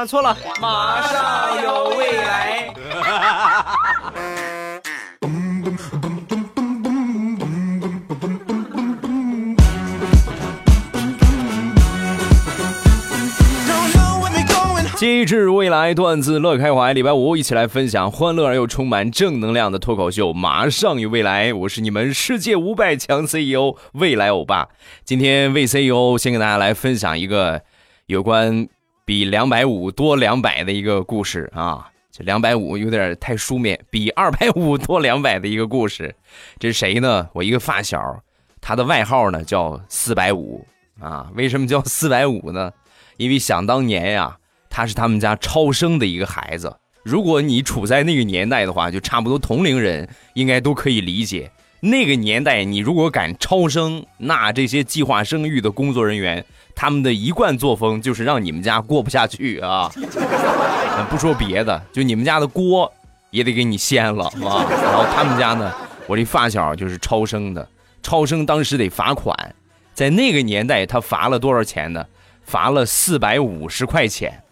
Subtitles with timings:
[0.00, 2.72] 啊，错了，马上有未来。
[14.96, 20.32] 机智未来段子乐开怀，礼拜五一起来分享欢乐而又充满正能量的脱口秀。
[20.32, 24.68] 马上有未来，我是你们世界五百强 CEO 未来欧巴。
[25.04, 27.60] 今天为 CEO 先给大家来分享一个
[28.06, 28.66] 有关
[29.10, 31.90] 比两百五多两百的一个故事啊。
[32.12, 36.14] 这两百五有点太书面，比二百五多两百的一个故事。
[36.60, 37.28] 这是谁呢？
[37.32, 38.22] 我一个发小，
[38.60, 40.64] 他的外号呢叫四百五
[41.00, 41.28] 啊。
[41.34, 42.70] 为什么叫四百五呢？
[43.16, 44.36] 因为想当年呀。
[44.68, 46.76] 他是他们家超生的一个孩子。
[47.02, 51.50] 如果你处在那个年代的话，就差不多同龄人应该都可以理解。
[51.80, 56.44] 那个年代，你如果敢超生，那这些计划生育的工作人员，
[56.80, 59.92] 他们的一贯作风就是让你们家过不下去啊。
[61.10, 62.90] 不说别的，就你们家的锅
[63.30, 64.64] 也得给你掀了啊。
[64.82, 65.70] 然后他们家呢，
[66.06, 67.68] 我这发小就是超生的，
[68.02, 69.36] 超生当时得罚款，
[69.92, 72.02] 在那个年代他罚了多少钱呢？
[72.44, 74.42] 罚了四百五十块钱。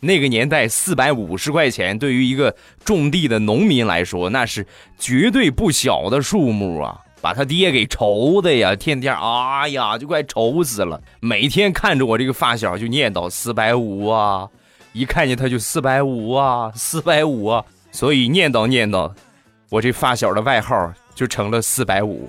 [0.00, 4.66] 那个年代，四百五十块钱对于一个种地的农民来说，那是
[4.98, 7.00] 绝对不小的数目啊！
[7.24, 11.00] 把他爹给愁的呀，天天哎呀，就快愁死了。
[11.20, 14.46] 每天看着我这个发小就念叨四百五啊，
[14.92, 19.10] 一看见他就四百五啊，四百五啊，所以念叨念叨，
[19.70, 22.28] 我这发小的外号就成了四百五。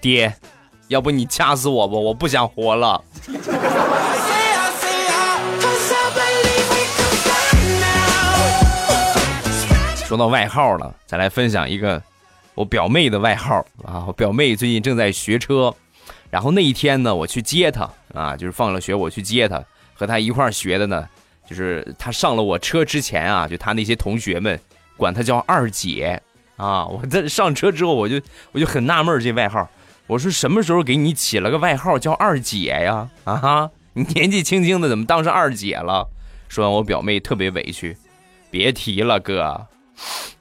[0.00, 0.34] 爹。
[0.88, 3.00] 要不你掐死我吧，我不想活了。
[10.08, 12.02] 说到外号了，再来分享一个
[12.54, 14.04] 我表妹的外号啊。
[14.06, 15.74] 我表妹最近正在学车，
[16.30, 21.06] 然后那一天呢，我去接她啊，就是放了学我去接她，和她一块学的呢，
[21.46, 24.58] 就是她上了我车之前啊，就她那些同学们
[24.96, 26.22] 管她叫二姐
[26.56, 26.86] 啊。
[26.86, 28.18] 我在上车之后，我就
[28.52, 29.68] 我就很纳闷这外号。
[30.06, 33.10] 我说什么时候给你起了个外号叫二姐呀？
[33.24, 36.08] 啊哈，你年纪轻轻的怎么当上二姐了？
[36.48, 37.94] 说完，我表妹特别委屈，
[38.50, 39.66] 别提了，哥，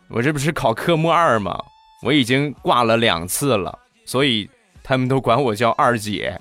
[0.10, 1.58] 我这不是考科目二吗？
[2.04, 4.48] 我已经挂了两次了，所以
[4.84, 6.40] 他们都管我叫二姐。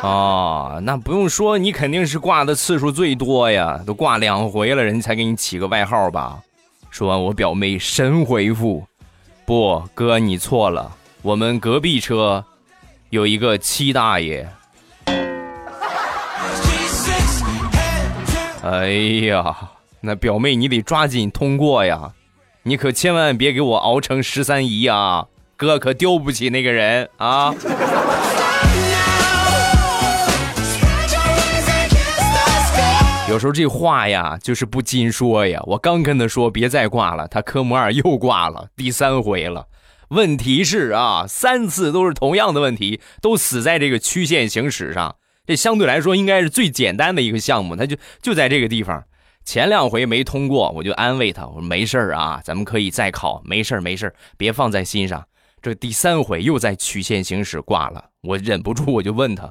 [0.00, 6.38] 哦，那不用说，你肯定是挂的次数最多呀，都挂两回了，人家才给你起个外号吧？
[6.90, 8.86] 说完，我表妹神回复：
[9.44, 10.90] 不，哥，你错了。
[11.20, 12.44] 我们隔壁车
[13.10, 14.48] 有一个七大爷，
[18.62, 18.88] 哎
[19.26, 19.54] 呀，
[20.00, 22.12] 那表妹你得抓紧通过呀，
[22.62, 25.26] 你可千万别给我熬成十三姨啊，
[25.56, 27.52] 哥可丢不起那个人啊。
[33.28, 35.60] 有时候这话呀，就是不禁说呀。
[35.66, 39.66] 我刚跟他说别再挂了，他科目二又挂了，第三回了。
[40.08, 45.16] 问题是啊，三次都是同样的问题，都死在这个曲线行驶上。
[45.46, 49.04] 这相对来说应该是最简单的一个项目，他就就在这个地方。
[49.48, 55.26] 前两回没通过，我就安慰他，我说没事啊，咱们可以再考，没事没事别放在心上。
[55.62, 59.50] 这第三回又在曲线行驶挂了，我忍不住我就问他，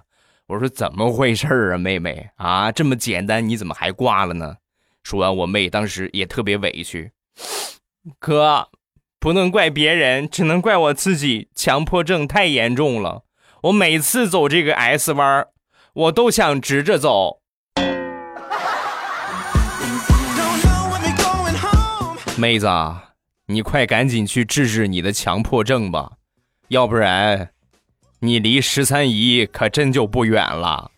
[0.49, 4.57] 我说怎么回事啊，妹妹啊，这么简单你怎么还挂了呢？
[5.01, 7.11] 说完，我妹当时也特别委屈，
[8.19, 8.67] 哥。
[9.19, 13.23] 不能怪别人，只能怪我自己，强迫症太严重了。
[13.63, 15.47] 我每次走这个 S 弯，
[15.93, 17.41] 我都想直着走。
[22.39, 22.67] 妹子，
[23.47, 26.11] 你快赶紧去治治你的强迫症吧，
[26.67, 27.49] 要不然，
[28.19, 30.91] 你离十三姨可真就不远了。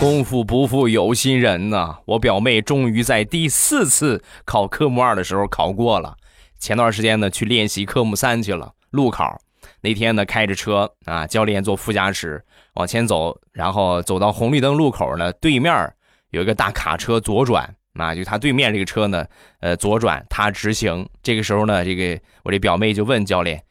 [0.00, 1.96] 功夫不负有心人呐！
[2.06, 6.16] 我表妹终于在第四次考科目二的时候考过了。
[6.58, 9.38] 前段时间呢，去练习科目三去了，路考。
[9.80, 15.92] 那天呢，开着车啊，教练坐副驾驶往前走，然后走到红绿灯路口呢，对面
[16.30, 19.24] 有一个大卡车左转啊，就他对面这个车呢，
[19.60, 21.08] 呃，左转，他直行。
[21.22, 23.62] 这个时候呢，这个我这表妹就问教练：“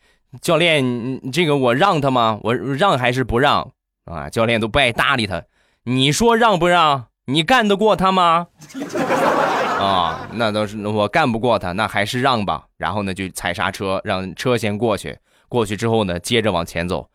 [0.41, 2.39] 教练，这个我让他吗？
[2.43, 3.71] 我让还是不让？”
[4.05, 5.43] 啊，教练都不爱搭理他。
[5.83, 7.07] 你说让不让？
[7.27, 8.47] 你干得过他吗？
[9.79, 12.65] 啊，那都是我干不过他，那还是让吧。
[12.77, 15.17] 然后呢，就踩刹车，让车先过去。
[15.47, 17.09] 过去之后呢，接着往前走，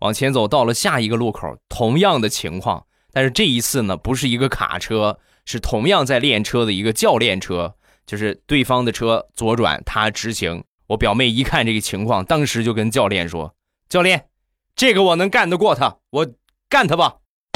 [0.00, 2.86] 往前走到了下一个路口，同样的情况。
[3.12, 7.74] 但是这一次呢，不是一个卡车，是同样在练车的一个教练车。
[8.04, 10.64] 就是对方的车左转，他直行。
[10.88, 13.54] 我表妹一看这个情况，当时就跟教练说
[13.88, 14.26] ：“教练，
[14.74, 16.26] 这个我能干得过他，我
[16.68, 17.18] 干他吧。”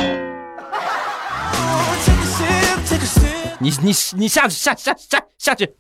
[3.58, 5.75] 你你你下去下下下下去！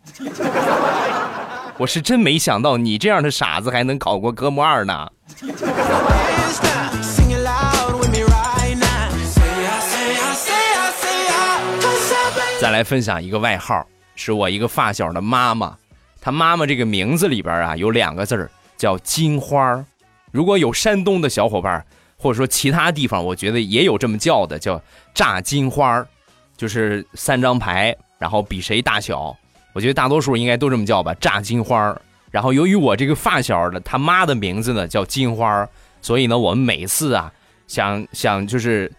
[1.78, 5.10] 我是真没想到你这样的傻子还能考过科目二呢。
[12.58, 15.76] 再来分享一个外号，是我一个发小的妈妈，
[16.20, 19.84] 她妈妈这个名字里边啊有两个字儿叫金花
[20.32, 21.84] 如果有山东的小伙伴，
[22.16, 24.80] 或者说其他地方，我觉得也有这么叫的，叫
[25.14, 26.04] 炸金花
[26.56, 29.36] 就是三张牌，然后比谁大小。
[29.76, 31.94] 我觉得大多数应该都这么叫吧，炸金花
[32.30, 35.68] 然后由于我这个发小的他妈的名字呢叫金花
[36.00, 37.30] 所以呢我们每次啊
[37.66, 38.90] 想想就是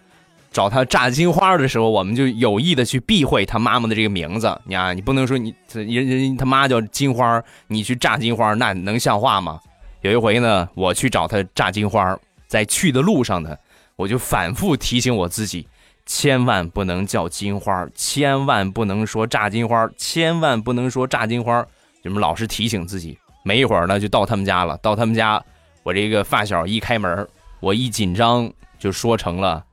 [0.51, 4.55] 找他炸金花的时候，我们就有意的去避讳他妈妈的这个名字。
[4.65, 9.59] 你啊，你不能说你人人他妈叫金花你去炸金花那能像话吗？
[10.01, 12.15] 有一回呢，我去找他炸金花
[12.45, 13.57] 在去的路上呢，
[13.95, 15.67] 我就反复提醒我自己。
[16.07, 21.63] 千万不能叫金花，千万不能说炸金花，千万不能说炸金花。
[22.03, 23.19] 就么老是提醒自己。
[23.43, 24.77] 没一会儿呢，就到他们家了。
[24.77, 25.43] 到他们家，
[25.83, 27.27] 我这个发小一开门，
[27.59, 29.63] 我一紧张就说成了：“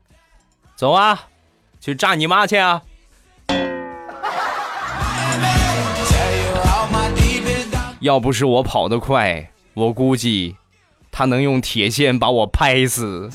[0.77, 1.23] 走啊，
[1.81, 2.83] 去炸你妈去啊！”
[8.01, 10.57] 要不是我跑得快，我估计
[11.11, 13.31] 他能用铁线把我拍死。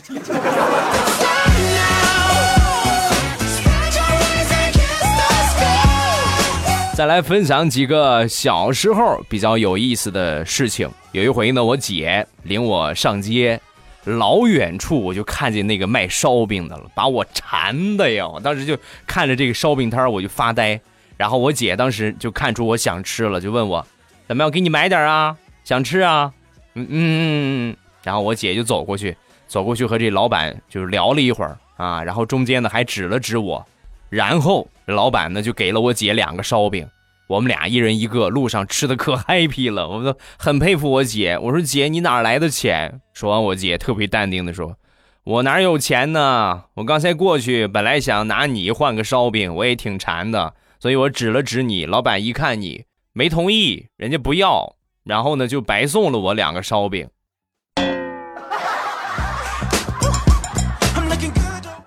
[7.00, 10.92] 再来分享几个小时候比较有意思的事情。
[11.14, 13.58] 有一回呢，我姐领我上街，
[14.04, 18.28] 老远处我就看见那个卖烧饼的了，把我馋的呀！
[18.28, 20.78] 我当时就看着这个烧饼摊我就发呆。
[21.16, 23.88] 然后我姐当时就看出我想吃了，就问我
[24.28, 25.38] 怎么样，给你买点啊？
[25.64, 26.34] 想吃啊？
[26.74, 27.78] 嗯嗯。
[28.04, 29.16] 然后我姐就走过去，
[29.48, 33.66] 走过去和这老板就是聊了一会儿啊，然后中间呢还指了指我。
[34.10, 36.88] 然后老板呢就给了我姐两个烧饼，
[37.28, 39.88] 我们俩一人一个，路上吃的可 happy 了。
[39.88, 41.38] 我都很佩服我姐。
[41.38, 43.00] 我说姐，你哪来的钱？
[43.14, 44.76] 说完，我姐特别淡定的说
[45.24, 46.64] ：“我哪有钱呢？
[46.74, 51.86] 我刚才过去本来想拿你换个烧饼，我也挺馋的，所以我指了指你。
[51.86, 57.08] 老板一看你没同意，人家不要，然后呢就白送了我两个烧饼。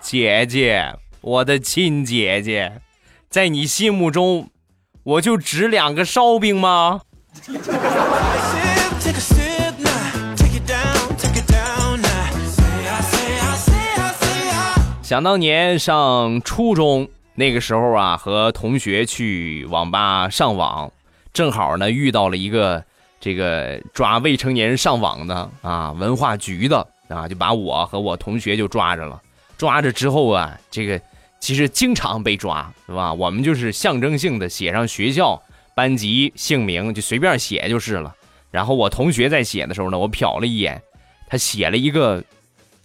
[0.01, 2.81] 姐姐。”我的亲姐姐，
[3.31, 4.51] 在你心目中，
[5.05, 7.03] 我就值两个烧饼吗？
[15.01, 20.91] 想当年上初中那个时候啊，和同学去网吧上网，
[21.33, 22.83] 正好呢遇到了一个
[23.21, 29.23] 这个抓未成年人上网的啊，文化局的啊，就把我和我同学就抓着了。
[29.57, 31.01] 抓着之后啊，这个。
[31.43, 33.13] 其实经常被抓，是吧？
[33.13, 35.43] 我们就是象征性的写上学校、
[35.75, 38.15] 班级、姓名，就随便写就是了。
[38.53, 40.81] 然后我同学在写的时候呢，我瞟了一眼，
[41.27, 42.23] 他写了一个，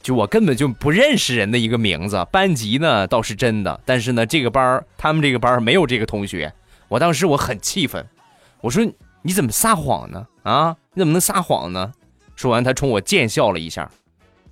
[0.01, 2.25] 就我根本就不认识人的一个名字。
[2.31, 6.51] 班级呢倒是真的，但是呢，这个班儿他们这个班儿没有这个同学。
[6.87, 8.03] 我当时我很气愤，
[8.61, 8.83] 我说
[9.21, 10.25] 你怎么撒谎呢？
[10.41, 11.93] 啊，你怎么能撒谎呢？
[12.35, 13.87] 说完，他冲我贱笑了一下。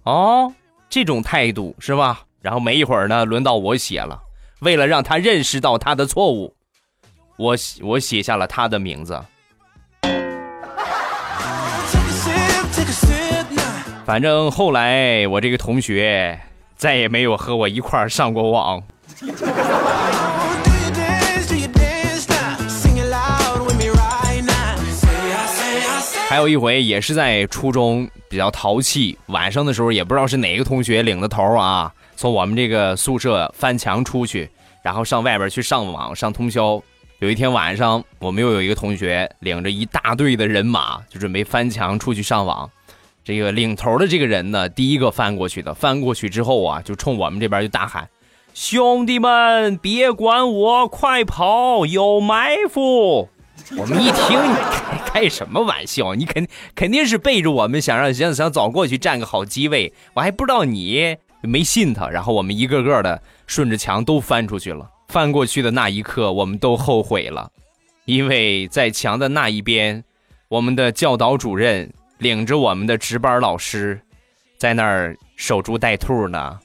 [0.03, 0.53] 哦，
[0.91, 2.24] 这种态度是吧？
[2.45, 4.21] 然后没一会儿呢，轮到我写了。
[4.59, 6.53] 为了让他认识到他的错误，
[7.37, 9.19] 我我写下了他的名字。
[14.05, 16.39] 反正后来我这个同学
[16.75, 18.83] 再也没有和我一块儿上过网。
[26.29, 31.91] 还有一回也是在初中，比较淘气，晚上的时候也不知道是哪个同学领的头啊。
[32.15, 34.49] 从我们这个宿舍翻墙出去，
[34.81, 36.81] 然后上外边去上网上通宵。
[37.19, 42.69] 有一天晚上，我们又有一个同学领着一大队的人马，就准备翻墙出去上网。
[43.23, 48.07] 这个领头的这个人呢，第一个翻过去的，翻过去之后啊，就冲我们这边就大喊
[48.53, 53.29] ：“兄弟们，别管我，快跑，有埋伏！”
[53.77, 56.13] 我们一听，你 开开什么玩笑？
[56.13, 56.45] 你肯
[56.75, 59.93] 肯定是背着我们，想让想想早过去占个好机位。
[60.13, 61.17] 我还不知道你。
[61.45, 64.89] 没信他，然后我们一个个的顺着墙都翻出去了。
[65.07, 67.49] 翻过去的那一刻，我们都后悔了，
[68.05, 70.03] 因为在墙的那一边，
[70.47, 74.01] 我们的教导主任领着我们的值班老师，
[74.57, 76.59] 在那儿守株待兔呢。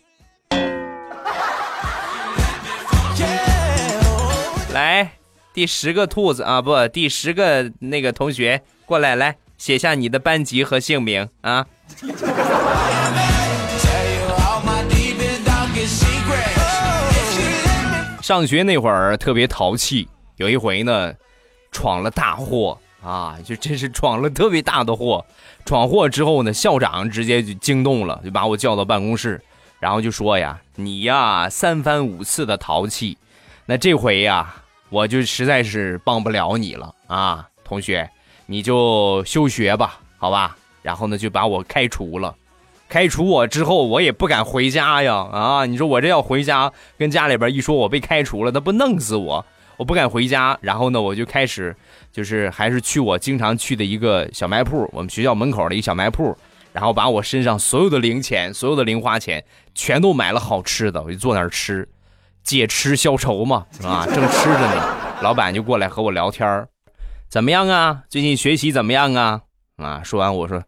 [4.72, 5.12] 来，
[5.52, 11.66] 第十个兔子啊，不，第十个那个同学过来，来写下你的班级和姓名啊。
[18.30, 21.12] 上学那会儿特别淘气，有一回呢，
[21.72, 25.26] 闯了大祸啊，就真是闯了特别大的祸。
[25.64, 29.42] 闯祸之后呢，校长直接就惊动了，就把我叫到办公室，
[29.80, 33.18] 然后就说呀：“你呀，三番五次的淘气，
[33.66, 34.54] 那这回呀，
[34.90, 38.08] 我就实在是帮不了你了啊，同学，
[38.46, 40.56] 你就休学吧，好吧？
[40.82, 42.32] 然后呢，就把我开除了。
[42.90, 49.46] 开除我之后，我也不敢回家呀，啊，你说我这要回家，跟家里边一说我被开除了，那不弄死我？
[49.78, 50.58] 我不敢回家。
[50.60, 51.74] 然后呢，我就开始。”
[52.12, 56.36] 就是还是去我经常去的一个小卖铺，我们学校门口的一个小卖铺，
[56.72, 59.44] 然后把我身上所有的零钱、所有的零花钱
[59.76, 61.88] 全都买了好吃的，我就坐那儿吃，
[62.42, 66.66] 借吃消愁嘛，啊，正吃着呢，老板就过来和我聊天
[67.28, 68.02] 怎么样啊？
[68.08, 69.42] 最近学习怎么样啊？
[69.76, 70.60] 啊，说完我说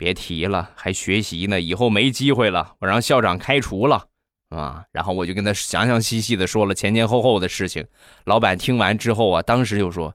[0.00, 4.06] 别提了，还学习呢，以后没机会了，我让校长开除了，
[4.48, 7.86] 啊，然后我就跟他详详细细的说了前前后后的事情，
[8.24, 10.14] 老板听完之后啊，当时就说。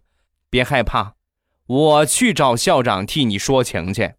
[0.50, 1.16] 别害怕，
[1.68, 4.14] 我去找校长替你说情去。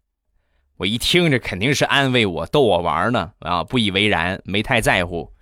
[0.77, 5.33] 我一听这肯定是安慰我、逗我玩呢啊，不以为然，没太在乎。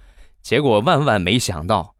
[0.41, 1.95] 结果万万没想到，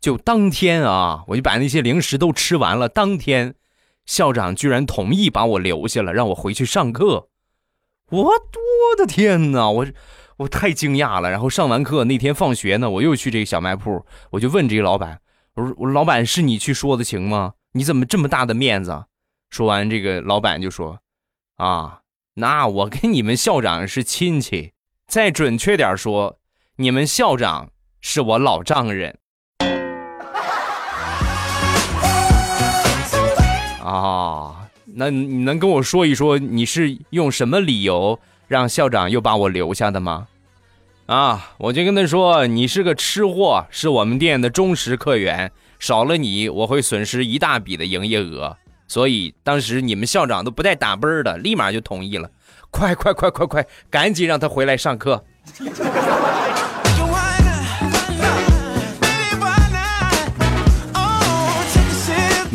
[0.00, 2.88] 就当天啊，我就把那些零食都吃完了。
[2.88, 3.54] 当天，
[4.04, 7.28] 校长居然同意把我留下了，让我回去上课。
[8.10, 9.86] 我我的天哪，我
[10.38, 11.30] 我太惊讶了。
[11.30, 15.20] 然后上完课那天放学呢，我又去这个小卖铺，我就问这个老板，
[15.54, 19.04] 我说：“我老板是你去说的情吗？”你怎么这么大的面子？
[19.48, 20.98] 说完，这个老板就说
[21.56, 22.00] ：“啊，
[22.34, 24.72] 那我跟你们校长是亲戚，
[25.06, 26.40] 再准确点说，
[26.76, 29.18] 你们校长是我老丈人。
[33.84, 34.59] ”啊，
[34.94, 38.18] 那你能跟我说一说，你是用什么理由
[38.48, 40.26] 让校长又把我留下的吗？
[41.06, 48.56] 啊，我就跟他说：“你是个吃货，是我们店的忠实客源。”少了你，我会损失一大笔的营业额，
[48.86, 52.30] 所以当时你们校长都不带打奔的，立马就同意了。
[52.70, 55.24] 快快快快快，赶紧让他回来上课。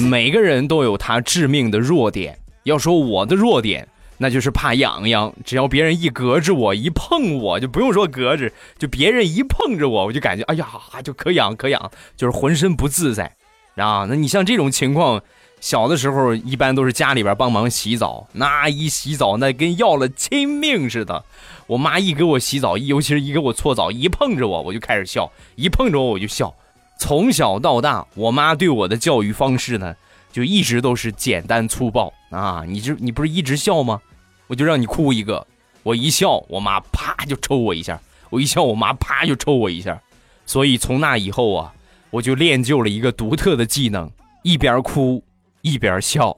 [0.10, 3.88] 每个人都有他致命的弱点，要说我的弱点。
[4.18, 10.66] 那就是怕痒痒，只要别人一隔着我，一碰我就不用说隔着，就别人一碰着我，我就感觉哎呀，
[11.04, 13.30] 就可痒可痒，就是浑身不自在
[13.76, 14.06] 啊。
[14.08, 15.22] 那你像这种情况，
[15.60, 21.26] 小的时候一般都是家里边帮忙洗澡，那一洗澡那跟要了亲命似的。
[21.68, 26.56] 我妈一给我洗澡，尤其是一给我搓澡，一碰着我我就开始笑，一碰着我我就笑。
[26.98, 29.96] 从小到大，我妈对我的教育方式呢？
[30.32, 32.64] 就一直都是简单粗暴啊！
[32.68, 34.02] 你这你不是一直笑吗？
[34.48, 35.48] 我就让你哭一个，
[35.82, 37.98] 我一笑，我妈啪就抽我一下；
[38.30, 39.98] 我一笑，我妈啪就抽我一下。
[40.46, 41.74] 所以从那以后啊，
[42.10, 44.12] 我就练就了一个独特的技能：
[44.44, 45.24] 一边哭
[45.62, 46.36] 一边笑。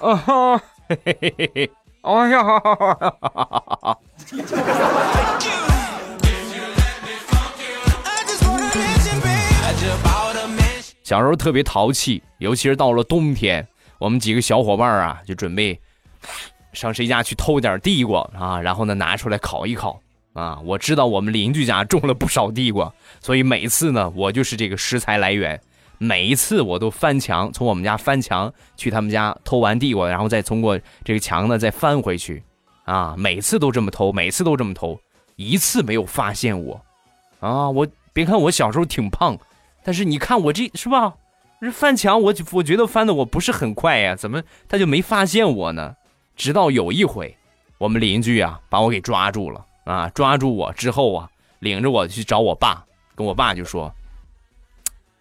[0.00, 0.58] 啊哈，
[0.88, 1.70] 嘿嘿嘿嘿嘿，
[2.02, 2.38] 哎呀，
[11.06, 13.64] 小时候特别淘气，尤其是到了冬天，
[14.00, 15.80] 我们几个小伙伴啊，就准备
[16.72, 20.00] 上谁家去偷点地瓜啊，然后呢拿出来烤一烤
[20.32, 20.58] 啊。
[20.64, 25.60] 我知道我们邻居家种了不少地瓜，所以每次呢，我就是这个食材来源。
[25.98, 32.42] 每一次我都翻墙，从我们家翻墙去他们家偷完地瓜，然后再通过这个墙呢再翻回去，
[32.84, 34.98] 啊，每次都这么偷，每次都这么偷，
[35.36, 36.84] 一次没有发现我，
[37.38, 39.38] 啊，我别看我小时候挺胖。
[39.86, 41.14] 但是你看我这是吧？
[41.60, 45.94] 这翻墙，我我觉得翻的我不是很快呀，怎么他就没发现我呢？
[46.34, 47.36] 直到有一回，
[47.78, 53.94] 我们邻居啊把我给抓住了啊，抓住我之后啊，领着我去找我爸，跟我爸就说：“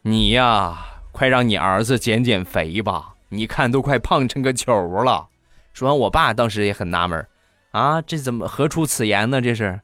[0.02, 5.28] 你呀，快让你儿子减减肥吧，你看都快胖成个球了。”
[5.74, 7.24] 说完，我爸当时也很纳闷
[7.70, 9.40] 啊，这怎么何出此言呢？
[9.40, 9.80] 这是。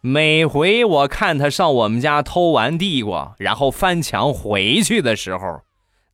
[0.00, 5.62] 每回我看他上我们家偷完地瓜，然后翻墙回去的时候，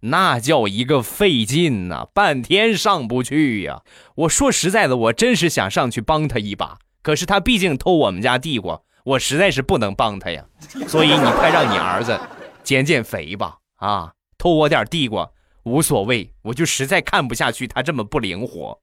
[0.01, 3.83] 那叫一个费劲呐，半天上不去呀。
[4.15, 10.43] 我说实在的，我真是想上去帮他一把，可是他毕竟偷我们家地瓜，我实在是不能帮他呀。
[10.89, 12.19] 所以你快让你儿子
[12.63, 15.29] 减减肥吧，啊，偷我点地瓜
[15.65, 18.81] 无所谓，我就实在看不下去他这么不灵活。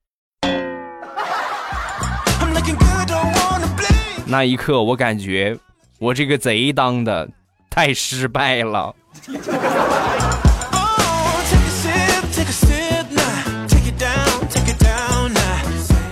[4.32, 5.58] 那一刻，我感觉
[6.00, 7.28] 我这个贼当的
[7.70, 8.96] 太失败了。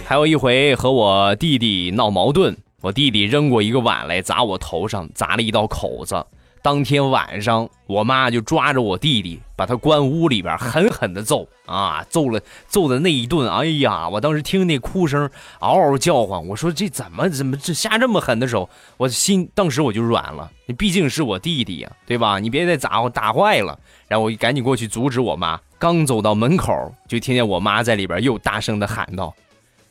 [0.04, 6.26] 还有一回和我弟弟闹矛盾，我弟弟扔过一个碗来砸我头上，砸了一道口子。
[6.62, 12.06] 当天晚上，我妈就抓着我弟弟，把他关屋里边，狠狠的揍啊！
[12.10, 14.10] 揍了揍的那一顿，哎呀！
[14.10, 16.46] 我当时听那哭声，嗷嗷叫唤。
[16.48, 18.70] 我说这怎么怎么这下这么狠的手？
[18.98, 20.52] 我心当时我就软了。
[20.66, 22.40] 你毕竟是我弟弟呀，对吧？
[22.40, 23.78] 你别再砸我，打坏了。
[24.08, 25.60] 然后我赶紧过去阻止我妈。
[25.78, 29.34] 刚走到门口，就听见我妈在里边又大声的喊道。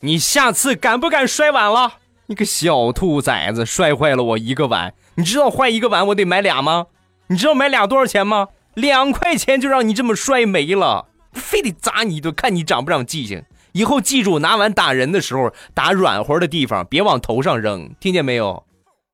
[0.01, 1.95] 你下次敢不敢摔碗了？
[2.31, 4.93] 你个小兔崽子，摔坏了我一个碗。
[5.15, 6.89] 你知道坏一个碗我得买俩吗？
[7.29, 8.49] 你知道买俩多少钱吗？
[8.75, 13.43] 两块钱就让你这么摔没了，非得砸你一顿，看你长不长记性。
[13.73, 18.65] 以后记住，拿碗打人的时候打软和的地方，别往头上扔，听见没有？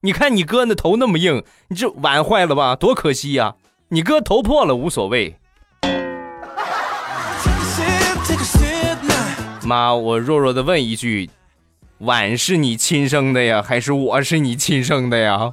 [0.00, 3.54] 你看你哥那头那么硬，你这碗坏了吧，多可惜呀！
[3.90, 5.36] 你哥头破了无所谓。
[9.62, 11.30] 妈，我弱弱的问一句，
[11.98, 15.52] 碗是你亲生的呀，还是我是你亲生的呀？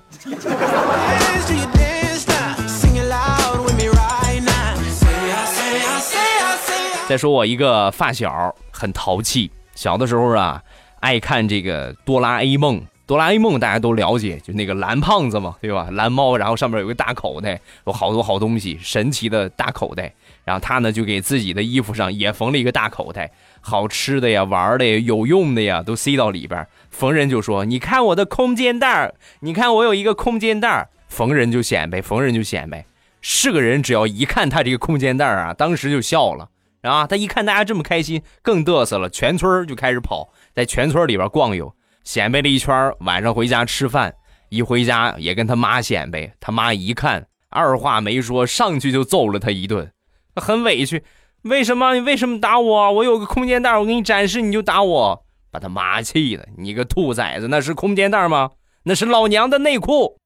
[7.07, 10.61] 再说我一个发小，很淘气，小的时候啊，
[11.01, 12.81] 爱看这个哆啦 A 梦。
[13.05, 15.89] 哆啦 A 梦大家都了解，就那个蓝胖子嘛，对吧？
[15.91, 20.13] 蓝猫，然后上面有个大口袋，有好多好东西，神奇的大口袋。
[20.45, 23.29] 然后他呢，就给自己的衣服上也缝了一个大口袋。
[23.59, 26.65] 好吃的呀，玩的呀，有用的呀，都塞到里边。
[26.89, 32.85] 逢人就说：“你看我的空间袋你看我有一个空间袋逢人就显摆，逢人就显摆。
[33.21, 36.49] 是个人，只要一看他这个空间袋啊，当时就笑了
[36.81, 37.05] 然后。
[37.05, 41.71] 他一看大家这么开心，更嘚瑟了，全村就开始跑，在全村里边逛悠，
[42.03, 42.93] 显摆了一圈。
[43.01, 44.13] 晚上回家吃饭，
[44.49, 46.31] 一回家也跟他妈显摆。
[46.39, 49.91] 他妈一看，二话没说，上去就揍了他一顿，
[50.35, 51.03] 很委屈。
[51.43, 51.95] 为什么？
[51.95, 52.91] 你为什么打我？
[52.91, 56.47] 我有个空间袋，我给你展示，你就打我，把他妈气的！
[56.57, 58.51] 你个兔崽子，那是空间袋吗？
[58.83, 60.17] 那是老娘的内裤。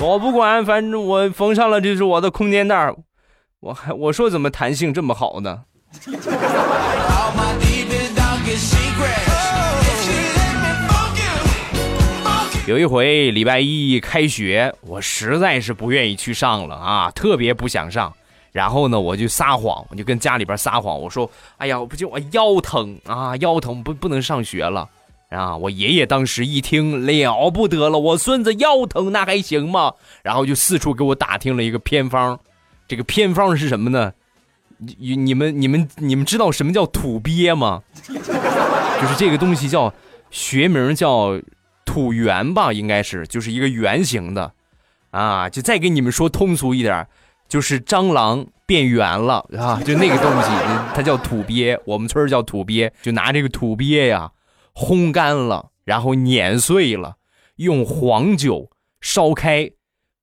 [0.00, 2.94] 我不管，反正我缝上了，这是我的空间袋。
[3.60, 5.64] 我还我说怎么弹性这么好呢？
[12.66, 18.12] 有一回礼拜一开学，我实在是不愿意去上了啊，特别不想上。
[18.52, 24.86] 然后呢，我就撒谎，我就跟家里边撒谎，我说：“哎呀，我不就我腰疼啊，腰疼不不能上学了。”
[25.30, 29.92] 啊，我爷爷当时一听了不得了，我孙子腰疼那还行吗？
[30.22, 32.38] 然后就四处给我打听了一个偏方，
[32.86, 34.12] 这个偏方是什么呢？
[34.78, 37.82] 你你们你们你们知道什么叫土鳖吗？
[38.06, 39.92] 就是这个东西叫
[40.30, 41.40] 学名叫。
[41.90, 44.52] 土圆吧，应该是就是一个圆形的，
[45.10, 47.08] 啊，就再给你们说通俗一点，
[47.48, 50.48] 就是蟑螂变圆了啊，就那个东西，
[50.94, 54.30] 它叫土鳖，我们村叫土鳖，就拿这个土鳖呀，
[54.74, 57.16] 烘干了，然后碾碎了，
[57.56, 59.70] 用黄酒烧开，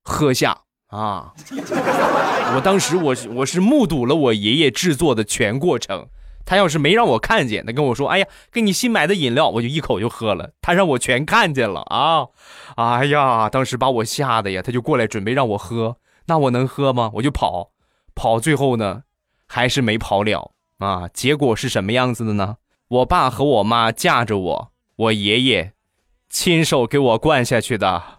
[0.03, 1.33] 喝下啊。
[2.55, 6.07] 我当时我是我是目睹了我爷爷制作的全过程。
[6.47, 12.27] 他要是没让我看见，他跟我说：“哎呀，给你新买的饮料，我就一口就喝了。”他让我全看见了啊！
[12.75, 17.09] 哎呀，当时把我吓得呀，他就过来准备让我喝，那我能喝吗？
[17.15, 17.71] 我就跑，
[18.13, 19.01] 跑，最后呢，
[19.47, 21.09] 还是没跑了啊！
[21.11, 22.57] 结果是什么样子的呢？
[22.89, 25.73] 我爸和我妈架着我，我爷爷
[26.29, 28.14] 亲手给我灌下去的。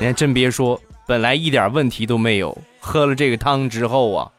[0.00, 2.56] 你还真别说，本来一点问题都没有。
[2.78, 4.30] 喝了这个汤之后啊，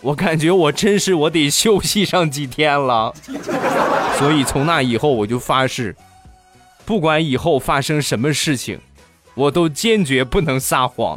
[0.00, 3.14] 我感觉我真是我得休息上几天了，
[4.18, 5.94] 所以从那以后我就发誓，
[6.84, 8.80] 不管以后发生什么事情，
[9.34, 11.16] 我都坚决不能撒谎。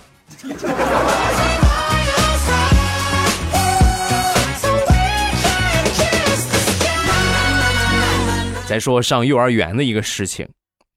[8.68, 10.48] 再说上幼儿园的一个事情，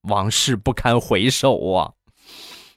[0.02, 1.97] 往事不堪回首啊。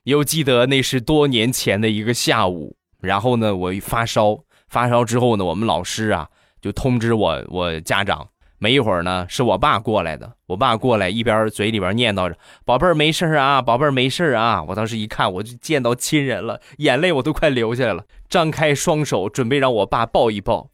[0.03, 6.27] 又记得那是多年前的一个下午，然后呢，我一发烧，发烧之后呢，我们老师啊
[6.59, 8.27] 就通知我，我家长。
[8.63, 10.33] 没一会儿呢，是我爸过来的。
[10.45, 18.03] 我爸过来一边嘴里边念叨着：“宝贝儿没事啊，宝贝儿没事啊。”我当时一看，我就见到亲人了，眼泪我都快流下来了。
[18.29, 20.69] 张开双手准备让我爸抱一抱，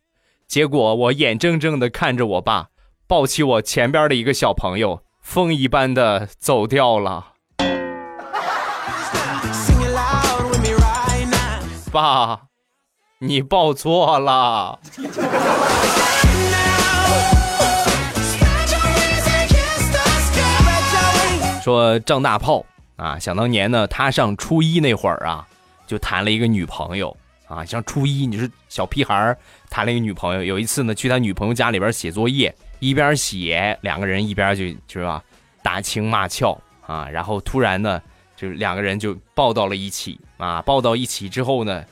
[0.49, 2.67] 结果我眼睁睁的看着我爸
[3.07, 7.35] 抱起我前边的一个小朋友，风一般的走掉了。
[11.97, 12.41] 爸，
[13.17, 14.79] 你报错了。
[21.63, 22.63] 说张大炮
[22.97, 25.47] 啊，想当年呢，他上初一那会儿啊，
[25.87, 29.35] 就谈了一个女朋友啊，像初一你是小屁孩儿
[29.71, 30.43] 谈了一个女朋友。
[30.43, 35.19] 有一次呢，去他女朋友家里边写作业，一边写，两个人一边就就是吧，
[35.63, 36.55] 打情骂俏
[36.85, 37.99] 啊，然后突然呢，
[38.37, 41.83] 就两个人就抱到了一起啊，抱到一起之后呢，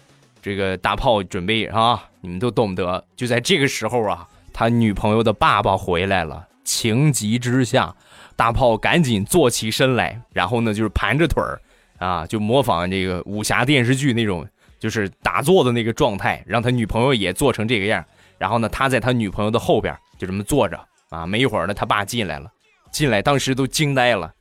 [0.41, 3.03] 这个大炮准备啊，你们都懂得。
[3.17, 7.93] 就在这个时候啊，他女朋友的爸爸回来了，情急之下。
[8.37, 11.57] 大炮赶紧坐起身来，然后呢，就是盘着腿儿，
[11.99, 14.45] 啊，就模仿这个武侠电视剧那种，
[14.77, 18.03] 就是打坐的那个状态，让他女朋友也做成这个样。
[18.37, 20.77] 然后呢，他在他女朋友的后边就这么坐着，
[21.09, 22.51] 啊，没一会儿呢，他爸进来了，
[22.91, 24.33] 进来当时都惊呆了，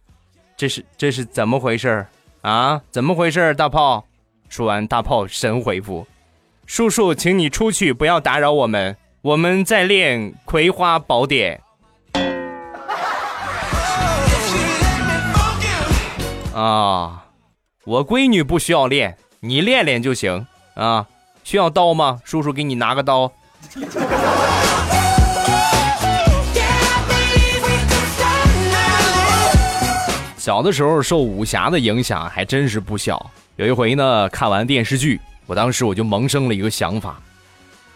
[0.57, 2.07] 这是这是怎么回事
[2.43, 2.81] 啊？
[2.91, 4.05] 怎么回事大炮
[4.49, 6.07] 说完，大炮神回复
[6.67, 11.61] ：“叔叔，请你出去，不要打扰我们，我们在练《葵花宝典》。”
[16.57, 17.27] 啊，
[17.85, 21.07] 我闺女不需要练，你练练就行啊。
[21.43, 22.21] 需要刀吗？
[22.25, 23.33] 叔叔给你拿个刀。
[30.45, 33.31] 小的时候受武侠的影响还真是不小。
[33.57, 37.19] 有一回呢，看完电视剧，我当时我就萌生了一个想法，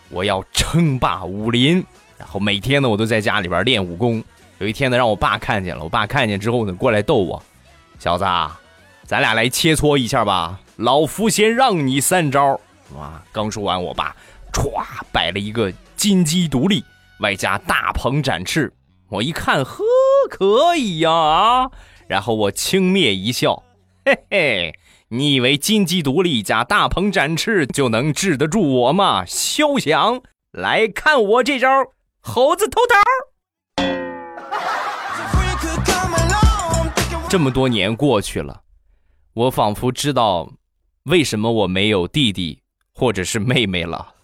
[0.08, 1.84] 我要称霸武林。
[2.16, 4.24] 然后每天呢，我都在家里边练武功。
[4.60, 7.42] 有一天呢，让我爸看见了，我爸看见之后呢，过来逗我。
[7.98, 8.24] 小子，
[9.04, 10.58] 咱俩来切磋一下吧。
[10.76, 12.58] 老夫先让你三招。
[12.96, 13.22] 哇！
[13.30, 14.16] 刚说完，我爸
[14.54, 14.82] 歘
[15.12, 16.82] 摆了一个金鸡独立，
[17.20, 18.72] 外加大鹏展翅。
[19.10, 19.84] 我一看，呵，
[20.30, 21.70] 可以呀啊！
[22.08, 23.62] 然后我轻蔑一笑，
[24.04, 24.74] 嘿嘿，
[25.08, 29.26] 你以为金鸡独立加大鹏展翅就能治得住我吗？
[29.26, 30.22] 休想！
[30.52, 31.68] 来看我这招
[32.20, 32.96] 猴子偷桃。
[37.28, 38.62] 这么多年过去了，
[39.34, 40.50] 我仿佛知道
[41.02, 42.62] 为什么我没有弟弟
[42.94, 44.14] 或者是妹妹了。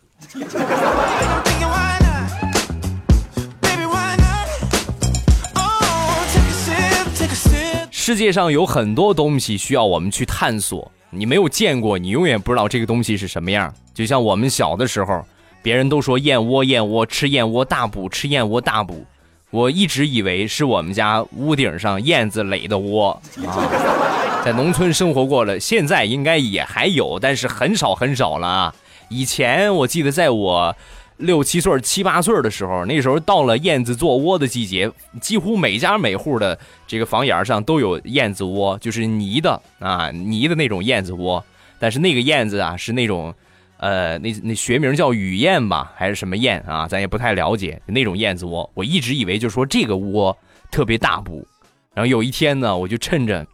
[8.07, 13.73] 世界上有很多东西需要我们去探索，你没有见过，你永远不知道这个东西是什么样。
[13.95, 15.25] 就像我们小的时候，
[15.63, 19.07] 别人都说燕窝，燕窝吃燕窝大补，吃燕窝大补。
[19.51, 28.75] 我一直以为是我们家屋顶上燕子垒的窝 啊，在农村生活过了，现在应该也还有，但是很少很少了啊。
[29.09, 30.77] 以前我记得在我
[31.17, 41.45] 六七岁、七八岁的时候，那时候到了燕子做窝的季节，几乎每家每户的这个房檐上都有燕子窝，就是泥的啊，泥的那种燕子窝。
[41.79, 43.35] 但是那个燕子啊，是那种。
[43.77, 46.87] 呃，那那学名叫雨燕吧，还是什么燕啊？
[46.89, 48.71] 咱也不太了解那种燕子窝。
[48.73, 50.35] 我一直以为就说这个窝
[50.71, 51.47] 特别大补。
[51.93, 53.47] 然后有一天呢，我就趁着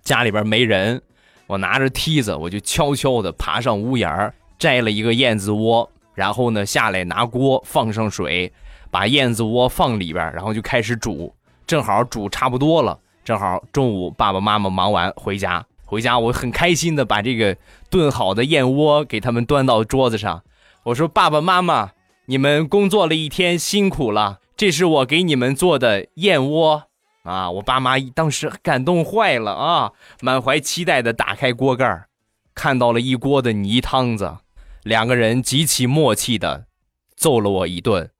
[0.00, 1.02] 家里边没人，
[1.48, 8.52] 我拿着梯子，我就悄悄的爬上屋檐摘了一个燕子窝，然后呢下来拿锅放上水，
[8.90, 11.34] 把燕子窝放里边，然后就开始煮。
[11.66, 15.64] 正好煮差不多了，正好中午爸爸妈妈忙完回家。
[15.86, 17.56] 回家，我很开心的把这个
[17.88, 20.42] 炖好的燕窝给他们端到桌子上。
[20.82, 21.92] 我说：“爸爸妈妈，
[22.26, 26.84] 你们工作了一天，辛苦了，这是我给你们做的燕窝
[27.22, 32.04] 啊！”我爸妈当时感动坏了啊，满怀期待的打开锅盖，
[32.54, 34.36] 看到了一锅的泥汤子，
[34.84, 36.64] 两个人极其默契的
[37.14, 38.10] 揍了我一顿。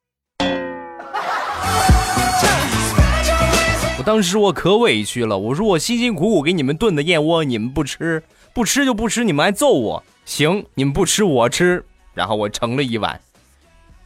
[3.96, 13.20] 我当时我可委屈了，我说我辛辛苦苦给你们炖的燕窝，你们不吃，不吃就不吃，你们还揍我，行，你们不吃我吃，然后我盛了一碗，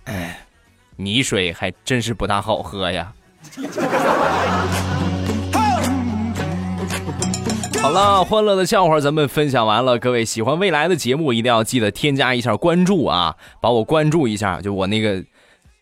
[0.05, 0.47] 哎，
[0.97, 3.13] 泥水还真是不大好喝呀。
[7.85, 15.23] 好了，欢乐的笑话咱们分享完了，各位喜欢未来的节目，一定要记得添加一下关注啊，把我关注一下，就我那个。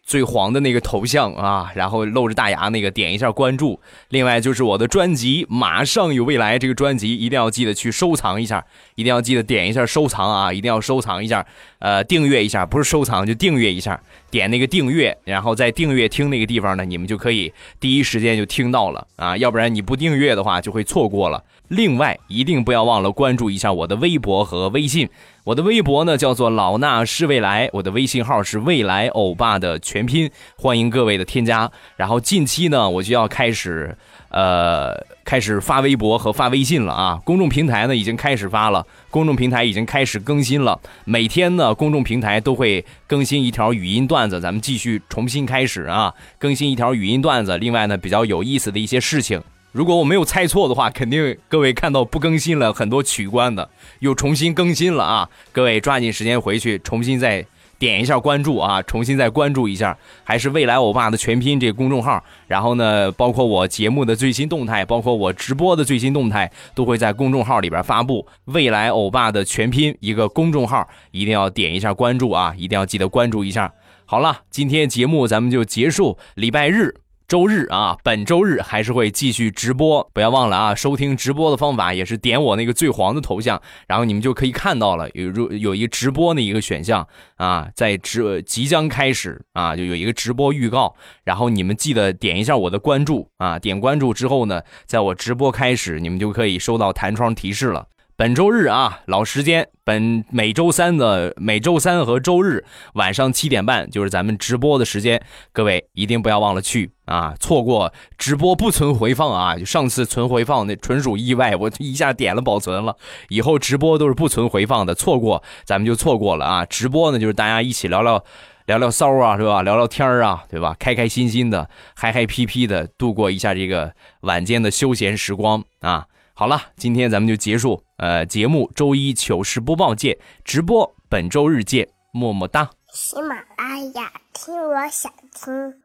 [0.05, 3.81] 最黄的那个头像啊，然后露着大牙那个，点一下关注。
[4.09, 8.63] 另外就是我的专辑《马上有未来》这个专辑，一定要记得去收藏一下，
[8.97, 11.47] 一定要记得点一下收藏啊，一定要收藏一下，
[11.79, 21.43] 呃，订阅一下，不是收藏就订阅一下，点那个订阅，然后在订阅听那个地方呢，你们就可以第一时间就听到了啊，要不然你不订阅的话就会错过了。
[21.73, 25.09] 另外一定不要忘了关注一下我的微博和微信。
[25.45, 31.71] 我的微博呢叫做老衲是未来，我的微信号是未来欧巴的全拼，欢迎各位的添加。
[31.97, 33.97] 然后近期呢，我就要开始，
[34.29, 37.19] 呃，开始发微博和发微信了啊。
[37.25, 40.79] 公众平台呢已经开始发了，公众平台已经开始更新了。
[41.07, 47.57] 每天呢，公众平台都会更新一条语音段子，咱们继续重新开始啊，更新一条语音段子。
[47.57, 49.43] 另外呢，比较有意思的一些事情。
[49.73, 53.69] 如果我没有猜错的话，肯定各位看到不更新了很多取关的，
[54.01, 55.29] 又重新更新了啊！
[55.51, 57.45] 各位抓紧时间回去重新再
[57.79, 62.23] 点一下关注啊，重新再关注一下，还是未来欧巴的全拼这个公众号。
[62.47, 68.27] 然后呢，包括我节目的最新动态，包括我直播的最新动态，都会在公众号里边发布。
[68.45, 73.73] 未来欧巴的全拼一个公众号，一定要点一下关注啊，一定要记得关注一下。
[74.05, 77.02] 好了，今天节目咱们就结束，礼拜日。
[77.33, 80.75] 周日啊，本周日还是会继续直播，不要忘了啊！
[80.75, 97.87] 收听直播的方法也是点我那个最黄的头像，然后你们就可以看到了，有有有一个直播的一个选项啊，在直即将开始啊，就有一个直播预告，然后你们记得点一下我的关注啊，点关注之后呢，在我直播开始，你们就可以收到弹窗提示了。
[98.23, 105.21] 本周日啊，老时间，本每周三的每周三和周日晚上七点半就是咱们直播的时间，
[105.53, 107.35] 各位一定不要忘了去啊！
[107.41, 109.57] 错过直播不存回放啊！
[109.57, 112.97] 就上次存回放那纯属意外，我一下点了保存了，
[113.29, 116.65] 以后直播都是不存回放的，错过咱们就错过了啊！
[116.65, 118.25] 直播呢就是大家一起聊聊
[118.67, 119.63] 聊聊骚啊，是吧？
[119.63, 120.77] 聊聊天啊，对吧？
[120.79, 126.07] 开开心心的，嗨嗨皮皮的度过一下这个晚间的休闲时光啊！
[126.35, 127.85] 好了，今天咱们就结束。
[127.99, 132.71] 呃，节目周一糗事播报见，直播本周日见，么么哒。
[132.93, 135.82] 喜马拉雅听，我想听。